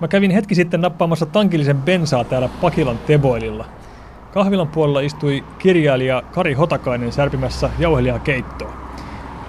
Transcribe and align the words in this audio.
Mä 0.00 0.08
kävin 0.08 0.30
hetki 0.30 0.54
sitten 0.54 0.80
nappaamassa 0.80 1.26
tankillisen 1.26 1.82
bensaa 1.82 2.24
täällä 2.24 2.48
Pakilan 2.60 2.98
Teboililla. 2.98 3.64
Kahvilan 4.32 4.68
puolella 4.68 5.00
istui 5.00 5.44
kirjailija 5.58 6.22
Kari 6.32 6.54
Hotakainen 6.54 7.12
särpimässä 7.12 7.70
keittoa. 8.24 8.72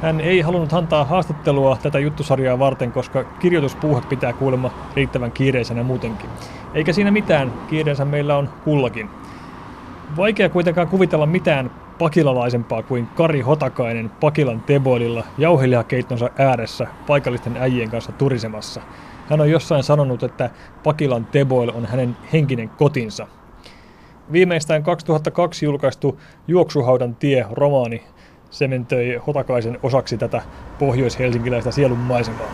Hän 0.01 0.21
ei 0.21 0.41
halunnut 0.41 0.73
antaa 0.73 1.05
haastattelua 1.05 1.77
tätä 1.83 1.99
juttusarjaa 1.99 2.59
varten, 2.59 2.91
koska 2.91 3.23
kirjoituspuuhe 3.23 4.01
pitää 4.09 4.33
kuulemma 4.33 4.71
riittävän 4.95 5.31
kiireisenä 5.31 5.83
muutenkin. 5.83 6.29
Eikä 6.73 6.93
siinä 6.93 7.11
mitään, 7.11 7.53
kiireensä 7.69 8.05
meillä 8.05 8.37
on 8.37 8.49
kullakin. 8.63 9.09
Vaikea 10.17 10.49
kuitenkaan 10.49 10.87
kuvitella 10.87 11.25
mitään 11.25 11.71
pakilalaisempaa 11.99 12.83
kuin 12.83 13.07
Kari 13.15 13.41
Hotakainen 13.41 14.11
Pakilan 14.19 14.61
Teboililla 14.61 15.23
jauhelihakeittonsa 15.37 16.29
ääressä 16.37 16.87
paikallisten 17.07 17.57
äijien 17.57 17.89
kanssa 17.89 18.11
turisemassa. 18.11 18.81
Hän 19.29 19.41
on 19.41 19.49
jossain 19.49 19.83
sanonut, 19.83 20.23
että 20.23 20.49
Pakilan 20.83 21.25
Teboil 21.25 21.71
on 21.75 21.85
hänen 21.85 22.17
henkinen 22.33 22.69
kotinsa. 22.69 23.27
Viimeistään 24.31 24.83
2002 24.83 25.65
julkaistu 25.65 26.19
Juoksuhaudan 26.47 27.15
tie 27.15 27.45
romaani 27.51 28.03
sementöi 28.49 29.15
Hotakaisen 29.27 29.79
osaksi 29.83 30.17
tätä 30.17 30.41
pohjois-helsinkiläistä 30.79 31.71
sielun 31.71 31.97
maisemaa. 31.97 32.51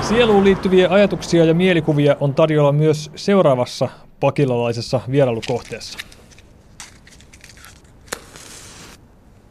Sieluun 0.00 0.44
liittyviä 0.44 0.88
ajatuksia 0.90 1.44
ja 1.44 1.54
mielikuvia 1.54 2.16
on 2.20 2.34
tarjolla 2.34 2.72
myös 2.72 3.10
seuraavassa 3.14 3.88
pakilalaisessa 4.20 5.00
vierailukohteessa. 5.10 5.98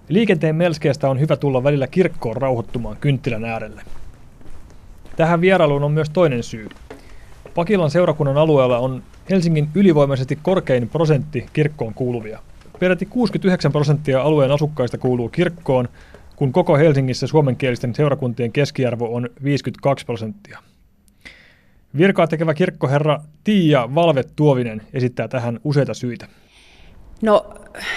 Liikenteen 0.10 0.56
melskeestä 0.56 1.10
on 1.10 1.20
hyvä 1.20 1.36
tulla 1.36 1.64
välillä 1.64 1.88
kirkkoon 1.88 2.38
rauhoittumaan 2.38 2.98
kynttilän 2.98 3.46
äärelle. 3.46 3.82
Tähän 5.16 5.42
vierailuun 5.42 5.84
on 5.84 5.92
myös 5.92 6.10
toinen 6.10 6.44
syy. 6.44 6.70
Pakilan 7.56 7.92
seurakunnan 7.92 8.38
alueella 8.38 8.78
on 8.78 9.04
Helsingin 9.30 9.70
ylivoimaisesti 9.76 10.40
korkein 10.42 10.90
prosentti 10.90 11.46
kirkkoon 11.54 11.94
kuuluvia. 11.94 12.40
Peräti 12.80 13.06
69 13.06 13.72
prosenttia 13.72 14.22
alueen 14.22 14.52
asukkaista 14.52 14.98
kuuluu 14.98 15.30
kirkkoon, 15.30 15.90
kun 16.36 16.52
koko 16.52 16.78
Helsingissä 16.78 17.28
suomenkielisten 17.28 17.96
seurakuntien 17.96 18.52
keskiarvo 18.52 19.16
on 19.16 19.30
52 19.44 20.06
prosenttia. 20.06 20.60
Virkaa 21.98 22.28
tekevä 22.28 22.54
kirkkoherra 22.54 23.22
Tiia 23.44 23.96
Valvet 23.96 24.30
Tuovinen 24.36 24.82
esittää 24.94 25.28
tähän 25.28 25.60
useita 25.64 25.94
syitä. 25.94 26.28
No 27.22 27.54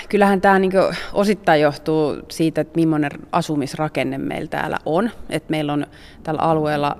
kyllähän 0.08 0.40
tämä 0.40 0.58
niin 0.58 0.72
osittain 1.12 1.60
johtuu 1.60 2.16
siitä, 2.30 2.60
että 2.60 2.76
millainen 2.76 3.10
asumisrakenne 3.32 4.18
meillä 4.18 4.48
täällä 4.48 4.78
on. 4.86 5.10
Että 5.30 5.50
meillä 5.50 5.72
on 5.72 5.86
tällä 6.22 6.40
alueella 6.40 6.98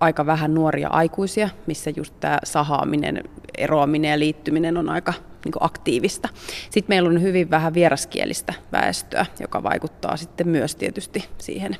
aika 0.00 0.26
vähän 0.26 0.54
nuoria 0.54 0.88
aikuisia, 0.88 1.48
missä 1.66 1.90
just 1.96 2.14
tämä 2.20 2.38
sahaaminen, 2.44 3.24
eroaminen 3.58 4.10
ja 4.10 4.18
liittyminen 4.18 4.76
on 4.76 4.88
aika 4.88 5.12
niin 5.44 5.52
aktiivista. 5.60 6.28
Sitten 6.70 6.84
meillä 6.88 7.08
on 7.08 7.22
hyvin 7.22 7.50
vähän 7.50 7.74
vieraskielistä 7.74 8.54
väestöä, 8.72 9.26
joka 9.40 9.62
vaikuttaa 9.62 10.16
sitten 10.16 10.48
myös 10.48 10.76
tietysti 10.76 11.24
siihen. 11.38 11.76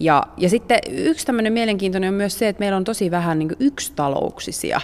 Ja, 0.00 0.22
ja 0.36 0.48
sitten 0.48 0.78
yksi 0.88 1.26
tämmöinen 1.26 1.52
mielenkiintoinen 1.52 2.08
on 2.08 2.14
myös 2.14 2.38
se, 2.38 2.48
että 2.48 2.60
meillä 2.60 2.76
on 2.76 2.84
tosi 2.84 3.10
vähän 3.10 3.38
niin 3.38 3.56
yksitalouksisia 3.60 4.80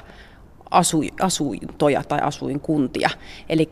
asuintoja 1.20 2.02
tai 2.04 2.18
asuinkuntia. 2.22 3.10
Eli 3.48 3.70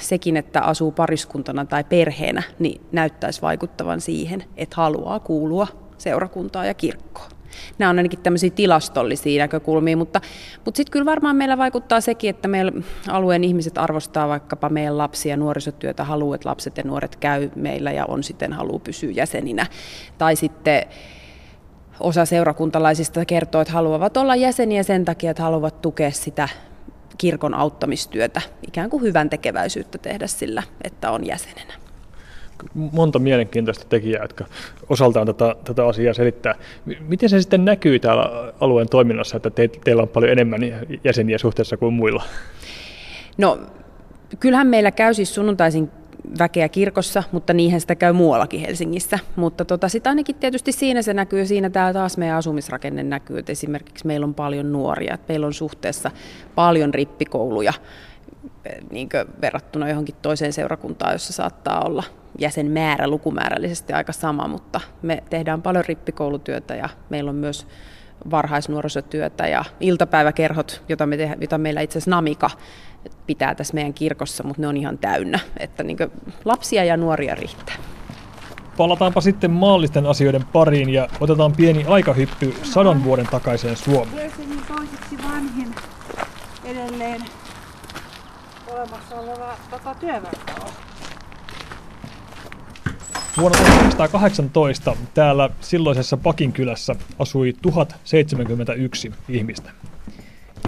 sekin, 0.00 0.36
että 0.36 0.60
asuu 0.60 0.92
pariskuntana 0.92 1.64
tai 1.64 1.84
perheenä, 1.84 2.42
niin 2.58 2.80
näyttäisi 2.92 3.42
vaikuttavan 3.42 4.00
siihen, 4.00 4.44
että 4.56 4.76
haluaa 4.76 5.20
kuulua 5.20 5.66
seurakuntaan 5.98 6.66
ja 6.66 6.74
kirkkoon. 6.74 7.30
Nämä 7.78 7.90
on 7.90 7.98
ainakin 7.98 8.18
tämmöisiä 8.18 8.50
tilastollisia 8.50 9.42
näkökulmia, 9.42 9.96
mutta, 9.96 10.20
mutta 10.64 10.76
sitten 10.76 10.92
kyllä 10.92 11.06
varmaan 11.06 11.36
meillä 11.36 11.58
vaikuttaa 11.58 12.00
sekin, 12.00 12.30
että 12.30 12.48
meillä 12.48 12.72
alueen 13.08 13.44
ihmiset 13.44 13.78
arvostaa 13.78 14.28
vaikkapa 14.28 14.68
meidän 14.68 14.98
lapsia 14.98 15.30
ja 15.30 15.36
nuorisotyötä, 15.36 16.04
haluaa, 16.04 16.34
että 16.34 16.48
lapset 16.48 16.76
ja 16.76 16.84
nuoret 16.86 17.16
käy 17.16 17.50
meillä 17.56 17.92
ja 17.92 18.06
on 18.06 18.22
sitten 18.22 18.52
halu 18.52 18.78
pysyä 18.78 19.10
jäseninä. 19.10 19.66
Tai 20.18 20.36
sitten 20.36 20.86
osa 22.00 22.24
seurakuntalaisista 22.24 23.24
kertoo, 23.24 23.60
että 23.60 23.72
haluavat 23.72 24.16
olla 24.16 24.36
jäseniä 24.36 24.82
sen 24.82 25.04
takia, 25.04 25.30
että 25.30 25.42
haluavat 25.42 25.82
tukea 25.82 26.10
sitä 26.10 26.48
kirkon 27.18 27.54
auttamistyötä, 27.54 28.40
ikään 28.66 28.90
kuin 28.90 29.02
hyvän 29.02 29.30
tekeväisyyttä 29.30 29.98
tehdä 29.98 30.26
sillä, 30.26 30.62
että 30.84 31.10
on 31.10 31.26
jäsenenä 31.26 31.81
monta 32.74 33.18
mielenkiintoista 33.18 33.84
tekijää, 33.88 34.22
jotka 34.22 34.44
osaltaan 34.88 35.26
tätä, 35.26 35.56
tätä 35.64 35.86
asiaa 35.86 36.14
selittää. 36.14 36.54
Miten 37.00 37.28
se 37.28 37.40
sitten 37.40 37.64
näkyy 37.64 37.98
täällä 37.98 38.52
alueen 38.60 38.88
toiminnassa, 38.88 39.36
että 39.36 39.50
te, 39.50 39.68
teillä 39.84 40.02
on 40.02 40.08
paljon 40.08 40.32
enemmän 40.32 40.60
jäseniä 41.04 41.38
suhteessa 41.38 41.76
kuin 41.76 41.94
muilla? 41.94 42.22
No, 43.38 43.58
kyllähän 44.40 44.66
meillä 44.66 44.90
käy 44.90 45.14
siis 45.14 45.34
sunnuntaisin 45.34 45.90
väkeä 46.38 46.68
kirkossa, 46.68 47.22
mutta 47.32 47.52
niinhän 47.52 47.80
sitä 47.80 47.94
käy 47.94 48.12
muuallakin 48.12 48.60
Helsingissä. 48.60 49.18
Mutta 49.36 49.64
tota, 49.64 49.88
sitä 49.88 50.10
ainakin 50.10 50.36
tietysti 50.36 50.72
siinä 50.72 51.02
se 51.02 51.14
näkyy, 51.14 51.46
siinä 51.46 51.70
tämä 51.70 51.92
taas 51.92 52.18
meidän 52.18 52.36
asumisrakenne 52.36 53.02
näkyy, 53.02 53.38
että 53.38 53.52
esimerkiksi 53.52 54.06
meillä 54.06 54.24
on 54.24 54.34
paljon 54.34 54.72
nuoria, 54.72 55.14
että 55.14 55.26
meillä 55.28 55.46
on 55.46 55.54
suhteessa 55.54 56.10
paljon 56.54 56.94
rippikouluja 56.94 57.72
niin 58.90 59.08
verrattuna 59.40 59.88
johonkin 59.88 60.14
toiseen 60.22 60.52
seurakuntaan, 60.52 61.12
jossa 61.12 61.32
saattaa 61.32 61.84
olla 61.84 62.04
jäsenmäärä 62.38 63.08
lukumäärällisesti 63.08 63.92
aika 63.92 64.12
sama, 64.12 64.48
mutta 64.48 64.80
me 65.02 65.22
tehdään 65.30 65.62
paljon 65.62 65.84
rippikoulutyötä 65.88 66.74
ja 66.74 66.88
meillä 67.10 67.28
on 67.28 67.36
myös 67.36 67.66
varhaisnuorisotyötä 68.30 69.46
ja 69.46 69.64
iltapäiväkerhot, 69.80 70.82
jota, 70.88 71.06
me 71.06 71.16
tehdään, 71.16 71.40
jota 71.40 71.58
meillä 71.58 71.80
itse 71.80 71.98
asiassa 71.98 72.10
Namika 72.10 72.50
pitää 73.26 73.54
tässä 73.54 73.74
meidän 73.74 73.94
kirkossa, 73.94 74.44
mutta 74.44 74.62
ne 74.62 74.68
on 74.68 74.76
ihan 74.76 74.98
täynnä, 74.98 75.38
että 75.56 75.82
niin 75.82 75.98
lapsia 76.44 76.84
ja 76.84 76.96
nuoria 76.96 77.34
riittää. 77.34 77.74
Palataanpa 78.76 79.20
sitten 79.20 79.50
maallisten 79.50 80.06
asioiden 80.06 80.44
pariin 80.52 80.88
ja 80.88 81.08
otetaan 81.20 81.52
pieni 81.52 81.84
aikahyppy 81.88 82.54
sadan 82.62 83.04
vuoden 83.04 83.26
takaiseen 83.26 83.76
Suomeen. 83.76 84.32
Toiseksi 84.68 85.18
vanhin 85.28 85.74
edelleen 86.64 87.20
olemassa 88.82 89.16
oleva 89.16 89.54
tota, 89.70 89.94
työväentalo. 89.94 90.70
Vuonna 93.36 93.58
1918 93.58 94.96
täällä 95.14 95.50
silloisessa 95.60 96.16
Pakinkylässä 96.16 96.96
asui 97.18 97.54
1071 97.62 99.12
ihmistä. 99.28 99.70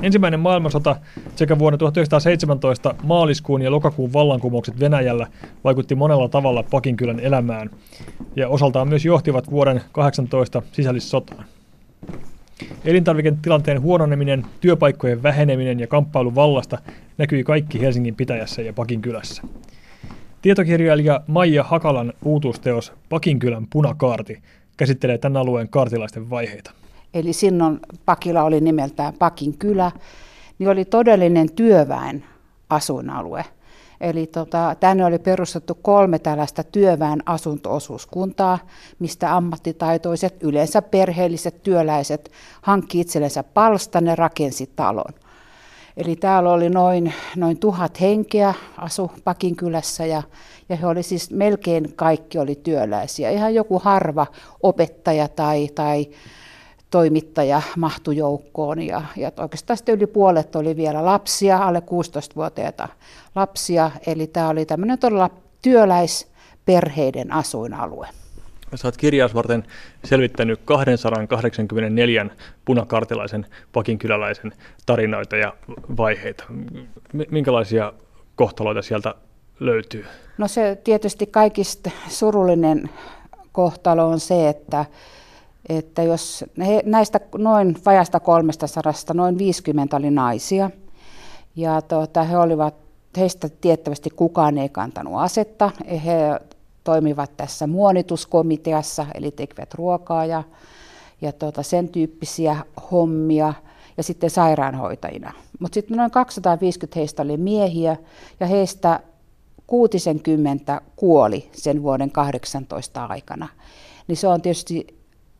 Ensimmäinen 0.02 0.40
maailmansota 0.40 0.96
sekä 1.36 1.58
vuonna 1.58 1.76
1917 1.78 2.94
maaliskuun 3.02 3.62
ja 3.62 3.70
lokakuun 3.70 4.12
vallankumoukset 4.12 4.80
Venäjällä 4.80 5.26
vaikutti 5.64 5.94
monella 5.94 6.28
tavalla 6.28 6.62
Pakinkylän 6.62 7.20
elämään 7.20 7.70
ja 8.36 8.48
osaltaan 8.48 8.88
myös 8.88 9.04
johtivat 9.04 9.50
vuoden 9.50 9.80
18 9.92 10.62
sisällissotaan. 10.72 11.44
Elintarviketilanteen 12.84 13.82
huononeminen, 13.82 14.46
työpaikkojen 14.60 15.22
väheneminen 15.22 15.80
ja 15.80 15.86
kamppailu 15.86 16.34
vallasta 16.34 16.78
näkyi 17.18 17.44
kaikki 17.44 17.80
Helsingin 17.80 18.14
pitäjässä 18.14 18.62
ja 18.62 18.72
Pakinkylässä. 18.72 19.42
Tietokirjailija 20.42 21.20
Maija 21.26 21.62
Hakalan 21.62 22.12
uutuusteos 22.24 22.92
Pakinkylän 23.08 23.66
punakaarti 23.72 24.42
käsittelee 24.76 25.18
tämän 25.18 25.36
alueen 25.36 25.68
kaartilaisten 25.68 26.30
vaiheita. 26.30 26.70
Eli 27.14 27.32
silloin 27.32 27.80
Pakila 28.04 28.42
oli 28.42 28.60
nimeltään 28.60 29.14
Pakin 29.18 29.58
kylä, 29.58 29.92
niin 30.58 30.68
oli 30.68 30.84
todellinen 30.84 31.52
työväen 31.52 32.24
asuinalue. 32.70 33.44
Eli 34.00 34.26
tota, 34.26 34.76
tänne 34.80 35.04
oli 35.04 35.18
perustettu 35.18 35.78
kolme 35.82 36.18
tällaista 36.18 36.64
työväen 36.64 37.22
asuntoosuuskuntaa, 37.26 38.58
mistä 38.98 39.36
ammattitaitoiset, 39.36 40.42
yleensä 40.42 40.82
perheelliset 40.82 41.62
työläiset 41.62 42.30
hankki 42.62 43.00
itsellensä 43.00 43.42
palstan 43.42 44.06
ja 44.06 44.16
rakensi 44.16 44.70
talon. 44.76 45.14
Eli 45.96 46.16
täällä 46.16 46.52
oli 46.52 46.70
noin, 46.70 47.14
noin 47.36 47.58
tuhat 47.58 48.00
henkeä 48.00 48.54
asu 48.78 49.10
Pakin 49.24 49.56
kylässä 49.56 50.06
ja, 50.06 50.22
ja 50.68 50.76
he 50.76 50.86
oli 50.86 51.02
siis 51.02 51.30
melkein 51.30 51.92
kaikki 51.96 52.38
oli 52.38 52.54
työläisiä. 52.54 53.30
Ihan 53.30 53.54
joku 53.54 53.78
harva 53.78 54.26
opettaja 54.62 55.28
tai, 55.28 55.68
tai 55.74 56.06
toimittaja 56.90 57.62
mahtui 57.76 58.16
joukkoon 58.16 58.82
ja, 58.82 59.02
ja 59.16 59.32
oikeastaan 59.36 59.76
sitten 59.76 59.94
yli 59.94 60.06
puolet 60.06 60.56
oli 60.56 60.76
vielä 60.76 61.04
lapsia, 61.04 61.58
alle 61.58 61.78
16-vuotiaita 61.78 62.88
lapsia. 63.34 63.90
Eli 64.06 64.26
tämä 64.26 64.48
oli 64.48 64.66
tämmöinen 64.66 64.98
todella 64.98 65.30
työläisperheiden 65.62 67.32
asuinalue. 67.32 68.08
Sä 68.74 68.88
oot 68.88 68.96
kirjaus 68.96 69.34
varten 69.34 69.64
selvittänyt 70.04 70.60
284 70.64 72.26
punakartilaisen 72.64 73.46
pakinkyläläisen 73.72 74.52
tarinoita 74.86 75.36
ja 75.36 75.52
vaiheita. 75.96 76.44
Minkälaisia 77.30 77.92
kohtaloita 78.36 78.82
sieltä 78.82 79.14
löytyy? 79.60 80.06
No 80.38 80.48
se 80.48 80.78
tietysti 80.84 81.26
kaikista 81.26 81.90
surullinen 82.08 82.90
kohtalo 83.52 84.08
on 84.08 84.20
se, 84.20 84.48
että 84.48 84.84
että 85.68 86.02
jos 86.02 86.44
he, 86.66 86.82
näistä 86.84 87.20
noin 87.38 87.76
vajasta 87.86 88.20
300, 88.20 88.92
noin 89.14 89.38
50 89.38 89.96
oli 89.96 90.10
naisia, 90.10 90.70
ja 91.56 91.82
tuota, 91.82 92.22
he 92.22 92.38
olivat, 92.38 92.74
heistä 93.16 93.48
tiettävästi 93.48 94.10
kukaan 94.10 94.58
ei 94.58 94.68
kantanut 94.68 95.14
asetta, 95.16 95.70
he 96.04 96.40
toimivat 96.84 97.36
tässä 97.36 97.66
muonituskomiteassa, 97.66 99.06
eli 99.14 99.30
tekevät 99.30 99.74
ruokaa 99.74 100.26
ja, 100.26 100.42
ja 101.20 101.32
tuota, 101.32 101.62
sen 101.62 101.88
tyyppisiä 101.88 102.56
hommia, 102.90 103.54
ja 103.96 104.02
sitten 104.02 104.30
sairaanhoitajina. 104.30 105.32
Mutta 105.60 105.74
sitten 105.74 105.96
noin 105.96 106.10
250 106.10 106.98
heistä 106.98 107.22
oli 107.22 107.36
miehiä, 107.36 107.96
ja 108.40 108.46
heistä 108.46 109.00
60 109.66 110.80
kuoli 110.96 111.50
sen 111.52 111.82
vuoden 111.82 112.10
18 112.10 113.04
aikana. 113.04 113.48
Niin 114.08 114.16
se 114.16 114.28
on 114.28 114.42
tietysti 114.42 114.86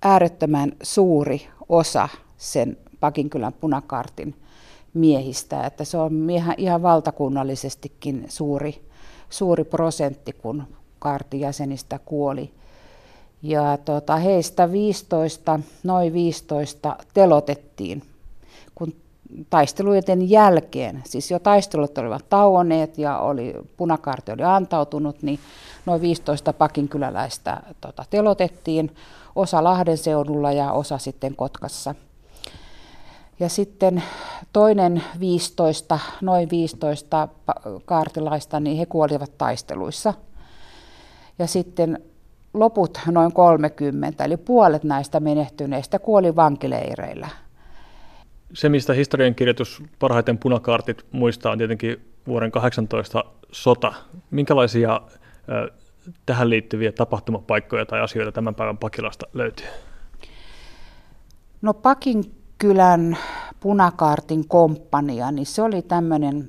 äärettömän 0.02 0.73
suuri 0.82 1.49
osa 1.69 2.08
sen 2.38 2.76
Pakinkylän 3.00 3.52
punakartin 3.52 4.35
miehistä, 4.94 5.67
että 5.67 5.85
se 5.85 5.99
on 5.99 6.31
ihan, 6.31 6.82
valtakunnallisestikin 6.82 8.25
suuri, 8.29 8.88
suuri 9.31 9.64
prosentti, 9.64 10.32
kun 10.32 10.62
kartin 11.05 11.41
jäsenistä 11.41 12.01
kuoli. 12.05 12.51
Ja 13.43 13.79
tota, 13.85 14.17
heistä 14.17 14.73
15, 14.73 15.61
noin 15.83 16.12
15 16.12 16.97
telotettiin, 17.15 18.03
kun 18.75 18.95
taisteluiden 19.51 20.31
jälkeen, 20.31 21.03
siis 21.06 21.31
jo 21.31 21.39
taistelut 21.39 21.99
olivat 21.99 22.29
tauonneet 22.29 22.99
ja 22.99 23.19
oli, 23.19 23.55
punakaarti 23.77 24.33
oli 24.33 24.43
antautunut, 24.43 25.23
niin 25.23 25.39
noin 25.87 26.01
15 26.01 26.53
pakinkyläläistä 26.53 27.62
tota, 27.81 28.05
telotettiin, 28.11 28.97
osa 29.37 29.65
Lahden 29.65 29.99
seudulla 29.99 30.53
ja 30.53 30.73
osa 30.73 30.99
sitten 30.99 31.37
Kotkassa. 31.37 31.95
Ja 33.41 33.49
sitten 33.49 34.03
toinen 34.53 35.03
15, 35.21 35.99
noin 36.21 36.51
15 36.51 37.29
kaartilaista, 37.85 38.61
niin 38.61 38.77
he 38.77 38.87
kuolivat 38.87 39.39
taisteluissa. 39.39 40.15
Ja 41.39 41.47
sitten 41.47 41.99
loput 42.55 42.99
noin 43.11 43.33
30, 43.33 44.25
eli 44.25 44.37
puolet 44.37 44.85
näistä 44.85 45.21
menehtyneistä 45.21 45.99
kuoli 45.99 46.37
vankileireillä. 46.37 47.29
Se, 48.53 48.69
mistä 48.69 48.93
historiankirjoitus 48.93 49.83
parhaiten 49.99 50.39
punakaartit 50.39 51.07
muistaa, 51.13 51.53
on 51.53 51.59
tietenkin 51.59 52.15
vuoden 52.27 52.51
18 52.51 53.25
sota. 53.53 53.93
Minkälaisia 54.31 55.01
tähän 56.27 56.51
liittyviä 56.51 56.93
tapahtumapaikkoja 56.93 57.87
tai 57.87 58.01
asioita 58.01 58.33
tämän 58.33 58.55
päivän 58.55 58.79
Pakilasta 58.79 59.27
löytyy? 59.33 59.67
No 61.63 61.75
Pakin 61.75 62.25
kylän 62.59 63.19
punakaartin 63.61 64.49
komppania, 64.49 65.31
niin 65.31 65.47
se 65.47 65.63
oli 65.63 65.83
tämmöinen, 65.83 66.49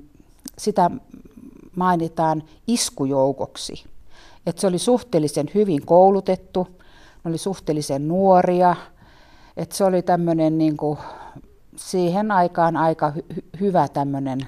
sitä 0.58 0.92
mainitaan 1.76 2.44
iskujoukoksi. 2.68 3.86
Että 4.45 4.62
se 4.62 4.68
oli 4.68 4.80
suhteellisen 4.80 5.47
hyvin 5.56 5.86
koulutettu, 5.86 6.68
ne 7.24 7.30
oli 7.30 7.38
suhteellisen 7.38 8.07
nuoria, 8.07 8.75
että 9.57 9.75
se 9.75 9.83
oli 9.83 10.01
tämmöinen 10.01 10.57
niin 10.57 10.77
kuin, 10.77 11.00
siihen 11.75 12.31
aikaan 12.31 12.77
aika 12.77 13.13
hy- 13.18 13.59
hyvä 13.59 13.88
tämmöinen, 13.88 14.39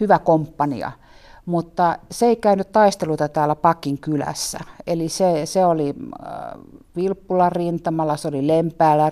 hyvä 0.00 0.18
komppania– 0.18 0.92
mutta 1.46 1.98
se 2.10 2.26
ei 2.26 2.36
käynyt 2.36 2.72
taisteluita 2.72 3.28
täällä 3.28 3.54
Pakin 3.54 3.98
kylässä. 3.98 4.58
Eli 4.86 5.08
se, 5.08 5.46
se 5.46 5.64
oli 5.64 5.94
äh, 6.26 6.60
Vilppulan 6.96 7.52
rintamalla, 7.52 8.16
se 8.16 8.28
oli 8.28 8.46
Lempäällä 8.46 9.10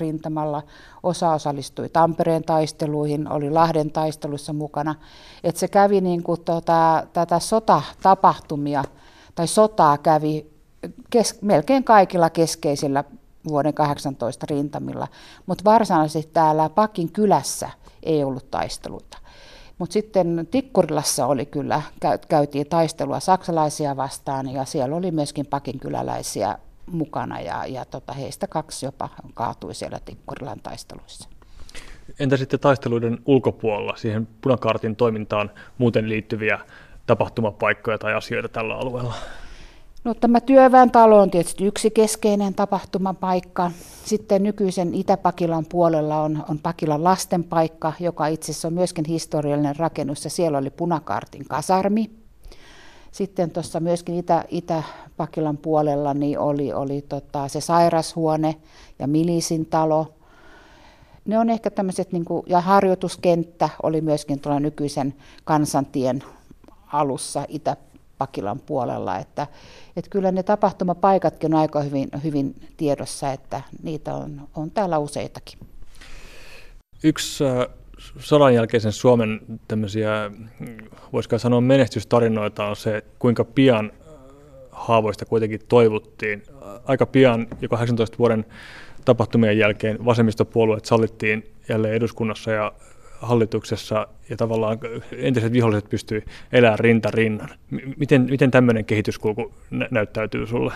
rintamalla, 0.00 0.62
osa 1.02 1.32
osallistui 1.32 1.88
Tampereen 1.88 2.44
taisteluihin, 2.44 3.32
oli 3.32 3.50
Lahden 3.50 3.90
taistelussa 3.90 4.52
mukana. 4.52 4.94
Et 5.44 5.56
se 5.56 5.68
kävi 5.68 6.00
niin 6.00 6.22
kuin 6.22 6.40
tota, 6.44 7.06
tätä 7.12 7.38
sotatapahtumia, 7.38 8.84
tai 9.34 9.46
sotaa 9.46 9.98
kävi 9.98 10.52
kes, 11.10 11.42
melkein 11.42 11.84
kaikilla 11.84 12.30
keskeisillä 12.30 13.04
vuoden 13.48 13.74
18 13.74 14.46
rintamilla, 14.50 15.08
mutta 15.46 15.64
varsinaisesti 15.64 16.30
täällä 16.32 16.68
Pakin 16.68 17.12
kylässä 17.12 17.70
ei 18.02 18.24
ollut 18.24 18.50
taisteluita. 18.50 19.18
Mutta 19.82 19.92
sitten 19.92 20.48
Tikkurilassa 20.50 21.26
oli 21.26 21.46
kyllä, 21.46 21.82
käytiin 22.28 22.66
taistelua 22.66 23.20
saksalaisia 23.20 23.96
vastaan 23.96 24.48
ja 24.48 24.64
siellä 24.64 24.96
oli 24.96 25.10
myöskin 25.10 25.46
pakinkyläläisiä 25.46 26.58
mukana 26.86 27.40
ja, 27.40 27.66
ja 27.66 27.84
tota, 27.84 28.12
heistä 28.12 28.46
kaksi 28.46 28.86
jopa 28.86 29.08
kaatui 29.34 29.74
siellä 29.74 30.00
Tikkurilan 30.04 30.60
taisteluissa. 30.62 31.28
Entä 32.20 32.36
sitten 32.36 32.60
taisteluiden 32.60 33.18
ulkopuolella, 33.26 33.96
siihen 33.96 34.28
punakaartin 34.40 34.96
toimintaan 34.96 35.50
muuten 35.78 36.08
liittyviä 36.08 36.58
tapahtumapaikkoja 37.06 37.98
tai 37.98 38.14
asioita 38.14 38.48
tällä 38.48 38.74
alueella? 38.74 39.14
No, 40.04 40.14
tämä 40.14 40.40
työväen 40.40 40.90
talo 40.90 41.18
on 41.18 41.30
tietysti 41.30 41.64
yksi 41.64 41.90
keskeinen 41.90 42.54
tapahtumapaikka. 42.54 43.70
Sitten 44.04 44.42
nykyisen 44.42 44.94
Itä-Pakilan 44.94 45.66
puolella 45.68 46.22
on, 46.22 46.44
on 46.48 46.58
Pakilan 46.58 47.04
lastenpaikka, 47.04 47.92
joka 48.00 48.26
itse 48.26 48.52
asiassa 48.52 48.68
on 48.68 48.74
myöskin 48.74 49.04
historiallinen 49.04 49.76
rakennus, 49.76 50.24
ja 50.24 50.30
siellä 50.30 50.58
oli 50.58 50.70
Punakaartin 50.70 51.44
kasarmi. 51.48 52.10
Sitten 53.12 53.50
tuossa 53.50 53.80
myöskin 53.80 54.14
Itä, 54.14 54.44
Itä-Pakilan 54.48 55.58
puolella 55.58 56.14
niin 56.14 56.38
oli, 56.38 56.72
oli 56.72 57.02
tota, 57.02 57.48
se 57.48 57.60
sairashuone 57.60 58.56
ja 58.98 59.06
milisin 59.06 59.66
talo. 59.66 60.14
Ne 61.24 61.38
on 61.38 61.50
ehkä 61.50 61.70
tämmöiset, 61.70 62.12
niin 62.12 62.24
kuin, 62.24 62.42
ja 62.46 62.60
harjoituskenttä 62.60 63.68
oli 63.82 64.00
myöskin 64.00 64.40
tuolla 64.40 64.60
nykyisen 64.60 65.14
kansantien 65.44 66.22
alussa 66.92 67.44
Itä 67.48 67.76
Pakilan 68.22 68.60
puolella, 68.60 69.18
että, 69.18 69.46
että 69.96 70.10
kyllä 70.10 70.32
ne 70.32 70.42
tapahtumapaikatkin 70.42 71.54
on 71.54 71.60
aika 71.60 71.82
hyvin, 71.82 72.08
hyvin 72.24 72.54
tiedossa, 72.76 73.32
että 73.32 73.62
niitä 73.82 74.14
on, 74.14 74.48
on 74.56 74.70
täällä 74.70 74.98
useitakin. 74.98 75.58
Yksi 77.04 77.44
äh, 77.44 77.66
sodan 78.18 78.54
jälkeisen 78.54 78.92
Suomen 78.92 79.40
tämmöisiä, 79.68 80.30
voisiko 81.12 81.38
sanoa 81.38 81.60
menestystarinoita 81.60 82.64
on 82.64 82.76
se, 82.76 83.04
kuinka 83.18 83.44
pian 83.44 83.92
äh, 83.94 84.14
haavoista 84.70 85.24
kuitenkin 85.24 85.60
toivuttiin. 85.68 86.42
Aika 86.84 87.06
pian, 87.06 87.46
jo 87.60 87.68
18 87.68 88.18
vuoden 88.18 88.44
tapahtumien 89.04 89.58
jälkeen 89.58 90.04
vasemmistopuolueet 90.04 90.84
sallittiin 90.84 91.52
jälleen 91.68 91.94
eduskunnassa 91.94 92.50
ja 92.50 92.72
hallituksessa 93.22 94.06
ja 94.30 94.36
tavallaan 94.36 94.78
entiset 95.16 95.52
viholliset 95.52 95.90
pystyy 95.90 96.22
elämään 96.52 96.78
rinta 96.78 97.10
rinnan. 97.10 97.48
Miten, 97.96 98.22
miten 98.22 98.50
tämmöinen 98.50 98.84
kehityskulku 98.84 99.52
nä- 99.70 99.88
näyttäytyy 99.90 100.46
sulle? 100.46 100.72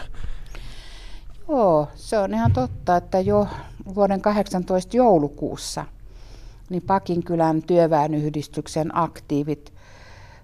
Joo, 1.48 1.88
se 1.94 2.18
on 2.18 2.34
ihan 2.34 2.52
totta, 2.52 2.96
että 2.96 3.20
jo 3.20 3.48
vuoden 3.94 4.20
18 4.20 4.96
joulukuussa 4.96 5.84
niin 6.70 6.82
Pakinkylän 6.82 7.62
työväenyhdistyksen 7.62 8.98
aktiivit 8.98 9.72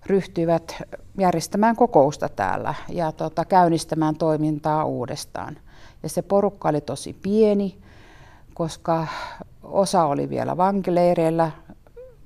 ryhtyivät 0.06 0.82
järjestämään 1.18 1.76
kokousta 1.76 2.28
täällä 2.28 2.74
ja 2.88 3.12
tota, 3.12 3.44
käynnistämään 3.44 4.16
toimintaa 4.16 4.84
uudestaan. 4.84 5.56
Ja 6.02 6.08
se 6.08 6.22
porukka 6.22 6.68
oli 6.68 6.80
tosi 6.80 7.16
pieni, 7.22 7.78
koska 8.54 9.06
osa 9.62 10.04
oli 10.04 10.30
vielä 10.30 10.56
vankileireillä, 10.56 11.50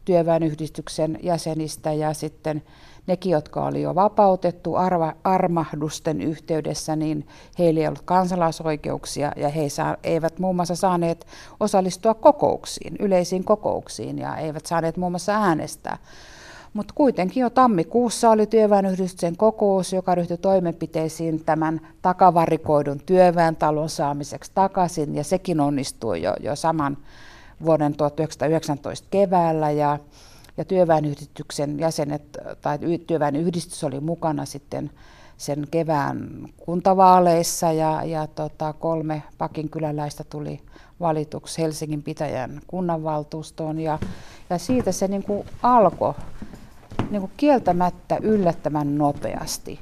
työväenyhdistyksen 0.06 1.18
jäsenistä 1.22 1.92
ja 1.92 2.14
sitten 2.14 2.62
nekin, 3.06 3.32
jotka 3.32 3.64
oli 3.64 3.82
jo 3.82 3.94
vapautettu 3.94 4.74
arva, 4.74 5.12
armahdusten 5.24 6.20
yhteydessä, 6.20 6.96
niin 6.96 7.26
heillä 7.58 7.80
ei 7.80 7.86
ollut 7.86 8.02
kansalaisoikeuksia 8.02 9.32
ja 9.36 9.48
he 9.48 9.68
saa, 9.68 9.96
eivät 10.04 10.38
muun 10.38 10.56
muassa 10.56 10.74
saaneet 10.74 11.26
osallistua 11.60 12.14
kokouksiin, 12.14 12.96
yleisiin 12.98 13.44
kokouksiin 13.44 14.18
ja 14.18 14.36
eivät 14.36 14.66
saaneet 14.66 14.96
muun 14.96 15.12
muassa 15.12 15.34
äänestää. 15.34 15.98
Mutta 16.72 16.94
kuitenkin 16.96 17.40
jo 17.40 17.50
tammikuussa 17.50 18.30
oli 18.30 18.46
työväenyhdistyksen 18.46 19.36
kokous, 19.36 19.92
joka 19.92 20.14
ryhtyi 20.14 20.36
toimenpiteisiin 20.36 21.44
tämän 21.44 21.80
takavarikoidun 22.02 23.00
työväentalon 23.06 23.88
saamiseksi 23.88 24.50
takaisin, 24.54 25.14
ja 25.14 25.24
sekin 25.24 25.60
onnistui 25.60 26.22
jo, 26.22 26.34
jo 26.40 26.56
saman 26.56 26.96
vuoden 27.64 27.96
1919 27.96 29.08
keväällä 29.10 29.70
ja, 29.70 29.98
ja 30.56 30.64
työväenyhdistyksen 30.64 31.78
jäsenet 31.78 32.38
tai 32.60 32.78
työväenyhdistys 33.06 33.84
oli 33.84 34.00
mukana 34.00 34.44
sitten 34.44 34.90
sen 35.36 35.66
kevään 35.70 36.48
kuntavaaleissa 36.56 37.72
ja, 37.72 38.04
ja 38.04 38.26
tota, 38.26 38.72
kolme 38.72 39.22
pakinkyläläistä 39.38 40.24
tuli 40.24 40.60
valituksi 41.00 41.62
Helsingin 41.62 42.02
pitäjän 42.02 42.60
kunnanvaltuustoon 42.66 43.78
ja, 43.78 43.98
ja 44.50 44.58
siitä 44.58 44.92
se 44.92 45.08
niin 45.08 45.22
kuin 45.22 45.46
alkoi 45.62 46.14
niin 47.10 47.20
kuin 47.20 47.32
kieltämättä 47.36 48.18
yllättävän 48.22 48.98
nopeasti. 48.98 49.80